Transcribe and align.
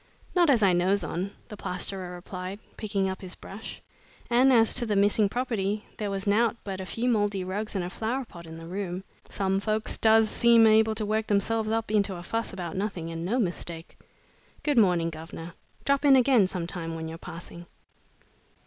"Not 0.33 0.49
as 0.49 0.63
I 0.63 0.73
knows 0.73 1.03
on," 1.03 1.29
the 1.49 1.55
plasterer 1.55 2.09
replied, 2.15 2.57
picking 2.75 3.07
up 3.07 3.21
his 3.21 3.35
brush, 3.35 3.83
"and 4.31 4.51
as 4.51 4.73
to 4.73 4.87
the 4.87 4.95
missing 4.95 5.29
property, 5.29 5.85
there 5.97 6.09
was 6.09 6.25
nowt 6.25 6.57
but 6.63 6.81
a 6.81 6.87
few 6.87 7.07
mouldy 7.07 7.43
rugs 7.43 7.75
and 7.75 7.85
a 7.85 7.89
flower 7.91 8.25
pot 8.25 8.47
in 8.47 8.57
the 8.57 8.65
room. 8.65 9.03
Some 9.29 9.59
folks 9.59 9.97
does 9.99 10.27
seem 10.27 10.65
able 10.65 10.95
to 10.95 11.05
work 11.05 11.27
themselves 11.27 11.69
up 11.69 11.91
into 11.91 12.15
a 12.15 12.23
fuss 12.23 12.51
about 12.51 12.75
nothing, 12.75 13.11
and 13.11 13.23
no 13.23 13.37
mistake! 13.37 13.95
Good 14.63 14.79
morning, 14.79 15.11
guvnor! 15.11 15.53
Drop 15.85 16.03
in 16.03 16.15
again 16.15 16.47
some 16.47 16.65
time 16.65 16.95
when 16.95 17.07
you're 17.07 17.19
passing." 17.19 17.67